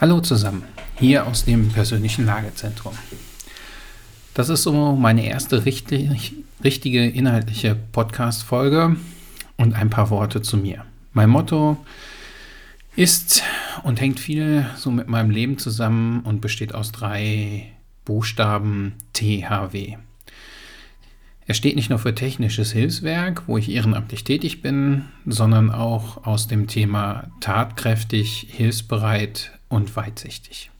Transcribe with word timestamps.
Hallo 0.00 0.20
zusammen, 0.20 0.62
hier 0.96 1.26
aus 1.26 1.44
dem 1.44 1.70
persönlichen 1.70 2.24
Lagezentrum. 2.24 2.92
Das 4.32 4.48
ist 4.48 4.62
so 4.62 4.94
meine 4.94 5.26
erste 5.26 5.64
richtig, 5.64 6.34
richtige 6.62 7.04
inhaltliche 7.04 7.74
Podcast-Folge 7.74 8.94
und 9.56 9.74
ein 9.74 9.90
paar 9.90 10.10
Worte 10.10 10.40
zu 10.40 10.56
mir. 10.56 10.84
Mein 11.14 11.30
Motto 11.30 11.78
ist 12.94 13.42
und 13.82 14.00
hängt 14.00 14.20
viel 14.20 14.66
so 14.76 14.92
mit 14.92 15.08
meinem 15.08 15.30
Leben 15.30 15.58
zusammen 15.58 16.20
und 16.20 16.40
besteht 16.40 16.76
aus 16.76 16.92
drei 16.92 17.72
Buchstaben 18.04 18.94
THW. 19.14 19.96
Er 21.48 21.54
steht 21.54 21.76
nicht 21.76 21.88
nur 21.88 21.98
für 21.98 22.14
technisches 22.14 22.72
Hilfswerk, 22.72 23.44
wo 23.48 23.56
ich 23.56 23.70
ehrenamtlich 23.70 24.22
tätig 24.22 24.62
bin, 24.62 25.06
sondern 25.24 25.70
auch 25.70 26.26
aus 26.26 26.46
dem 26.46 26.66
Thema 26.66 27.32
tatkräftig, 27.40 28.46
hilfsbereit, 28.50 29.58
und 29.68 29.96
weitsichtig. 29.96 30.70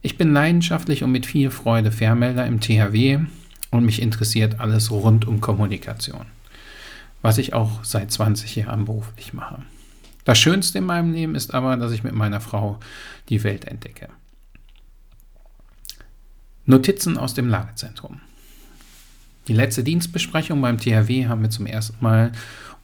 Ich 0.00 0.18
bin 0.18 0.32
leidenschaftlich 0.32 1.04
und 1.04 1.12
mit 1.12 1.26
viel 1.26 1.50
Freude 1.50 1.92
Fernmelder 1.92 2.46
im 2.46 2.60
THW 2.60 3.20
und 3.70 3.84
mich 3.84 4.02
interessiert 4.02 4.60
alles 4.60 4.90
rund 4.90 5.26
um 5.26 5.40
Kommunikation, 5.40 6.26
was 7.22 7.38
ich 7.38 7.52
auch 7.52 7.84
seit 7.84 8.10
20 8.10 8.56
Jahren 8.56 8.84
beruflich 8.84 9.32
mache. 9.32 9.62
Das 10.24 10.38
Schönste 10.38 10.78
in 10.78 10.84
meinem 10.84 11.12
Leben 11.12 11.34
ist 11.34 11.54
aber, 11.54 11.76
dass 11.76 11.92
ich 11.92 12.04
mit 12.04 12.14
meiner 12.14 12.40
Frau 12.40 12.78
die 13.28 13.42
Welt 13.44 13.64
entdecke. 13.64 14.08
Notizen 16.64 17.18
aus 17.18 17.34
dem 17.34 17.48
Lagezentrum. 17.48 18.20
Die 19.48 19.54
letzte 19.54 19.82
Dienstbesprechung 19.82 20.60
beim 20.60 20.78
THW 20.78 21.26
haben 21.26 21.42
wir 21.42 21.50
zum 21.50 21.66
ersten 21.66 21.96
Mal 22.00 22.32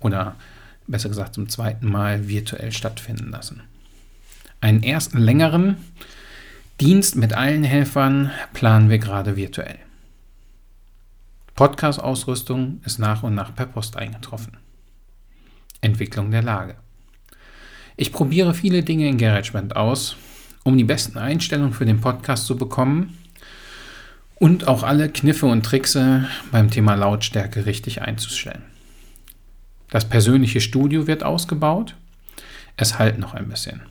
oder 0.01 0.35
besser 0.87 1.09
gesagt 1.09 1.35
zum 1.35 1.49
zweiten 1.49 1.89
Mal 1.89 2.29
virtuell 2.29 2.73
stattfinden 2.73 3.31
lassen. 3.31 3.63
Einen 4.61 4.83
ersten 4.83 5.19
längeren 5.19 5.77
Dienst 6.81 7.17
mit 7.17 7.33
allen 7.33 7.65
Helfern 7.65 8.31
planen 8.53 8.89
wir 8.89 8.99
gerade 8.99 9.37
virtuell. 9.37 9.79
Podcast-Ausrüstung 11.55 12.81
ist 12.85 12.99
nach 12.99 13.23
und 13.23 13.35
nach 13.35 13.55
per 13.55 13.67
Post 13.67 13.97
eingetroffen. 13.97 14.57
Entwicklung 15.81 16.31
der 16.31 16.43
Lage. 16.43 16.77
Ich 17.97 18.13
probiere 18.13 18.55
viele 18.55 18.83
Dinge 18.83 19.09
in 19.09 19.19
GarageBand 19.19 19.75
aus, 19.75 20.17
um 20.65 20.79
die 20.79 20.85
besten 20.85 21.19
Einstellungen 21.19 21.73
für 21.73 21.87
den 21.87 22.01
Podcast 22.01 22.47
zu 22.47 22.57
bekommen 22.57 23.19
und 24.39 24.69
auch 24.69 24.83
alle 24.83 25.09
Kniffe 25.09 25.47
und 25.47 25.65
Trickse 25.65 26.29
beim 26.51 26.71
Thema 26.71 26.95
Lautstärke 26.95 27.67
richtig 27.67 28.03
einzustellen. 28.03 28.63
Das 29.91 30.09
persönliche 30.09 30.61
Studio 30.61 31.07
wird 31.07 31.25
ausgebaut. 31.25 31.95
Es 32.77 32.99
halt 32.99 33.19
noch 33.19 33.35
ein 33.35 33.49
bisschen. 33.49 33.83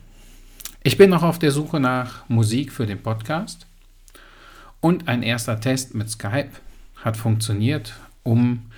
Ich 0.82 0.96
bin 0.96 1.10
noch 1.10 1.22
auf 1.22 1.38
der 1.38 1.50
Suche 1.50 1.80
nach 1.80 2.28
Musik 2.28 2.72
für 2.72 2.86
den 2.86 3.02
Podcast 3.02 3.66
und 4.80 5.08
ein 5.08 5.22
erster 5.22 5.60
Test 5.60 5.94
mit 5.94 6.08
Skype 6.08 6.50
hat 6.96 7.16
funktioniert, 7.16 7.94
um 8.22 8.70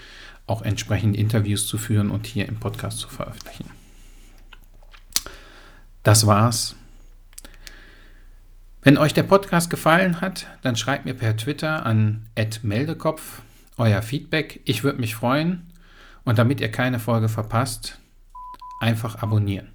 auch 0.47 0.63
entsprechend 0.63 1.17
Interviews 1.17 1.67
zu 1.67 1.79
führen 1.79 2.11
und 2.11 2.27
hier 2.27 2.48
im 2.48 2.57
Podcast 2.57 2.98
zu 2.98 3.09
veröffentlichen. 3.09 3.71
Das 6.03 6.27
war's. 6.27 6.75
Wenn 8.83 8.97
euch 8.97 9.12
der 9.12 9.25
Podcast 9.25 9.69
gefallen 9.69 10.23
hat, 10.23 10.47
dann 10.62 10.75
schreibt 10.75 11.05
mir 11.05 11.12
per 11.12 11.36
Twitter 11.36 11.84
an 11.84 12.27
@meldekopf 12.62 13.42
euer 13.77 14.00
Feedback. 14.00 14.61
Ich 14.64 14.84
würde 14.84 15.00
mich 15.00 15.14
freuen 15.14 15.70
und 16.25 16.39
damit 16.39 16.61
ihr 16.61 16.70
keine 16.70 16.98
Folge 16.98 17.28
verpasst, 17.28 18.01
einfach 18.81 19.23
abonnieren. 19.23 19.69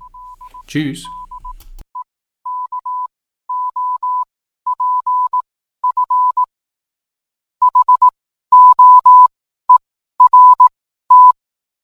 Tschüss. 0.67 1.05